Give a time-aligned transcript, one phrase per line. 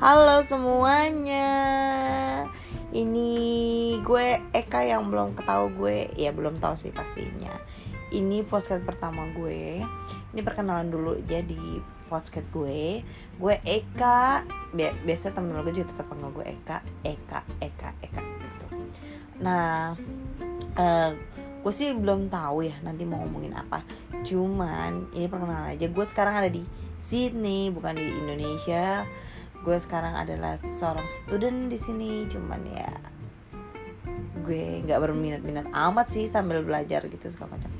[0.00, 1.52] Halo semuanya.
[2.88, 3.36] Ini
[4.00, 5.98] gue Eka yang belum ketahui gue.
[6.16, 7.52] Ya belum tahu sih pastinya.
[8.08, 9.84] Ini podcast pertama gue.
[10.32, 11.20] Ini perkenalan dulu.
[11.28, 13.04] Jadi podcast gue
[13.36, 14.48] Gue Eka.
[15.04, 16.80] Biasa temen-temen gue juga tetap panggil gue Eka.
[17.04, 18.66] Eka, Eka, Eka gitu.
[19.44, 20.00] Nah
[20.80, 21.12] uh,
[21.60, 23.84] Gue sih belum tahu ya nanti mau ngomongin apa.
[24.24, 25.92] Cuman ini perkenalan aja.
[25.92, 26.64] Gue sekarang ada di
[27.04, 29.04] Sydney bukan di Indonesia
[29.60, 32.90] gue sekarang adalah seorang student di sini cuman ya
[34.40, 37.70] gue nggak berminat-minat amat sih sambil belajar gitu segala macam